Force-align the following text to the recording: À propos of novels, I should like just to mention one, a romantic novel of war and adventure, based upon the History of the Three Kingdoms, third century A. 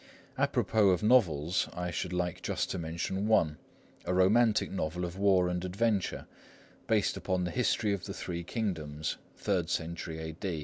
À 0.35 0.51
propos 0.51 0.91
of 0.95 1.03
novels, 1.03 1.69
I 1.73 1.91
should 1.91 2.11
like 2.11 2.41
just 2.41 2.71
to 2.71 2.79
mention 2.79 3.27
one, 3.27 3.57
a 4.05 4.15
romantic 4.15 4.71
novel 4.71 5.05
of 5.05 5.15
war 5.15 5.47
and 5.47 5.63
adventure, 5.63 6.25
based 6.87 7.15
upon 7.17 7.43
the 7.43 7.51
History 7.51 7.93
of 7.93 8.05
the 8.05 8.13
Three 8.15 8.43
Kingdoms, 8.43 9.17
third 9.37 9.69
century 9.69 10.17
A. 10.17 10.35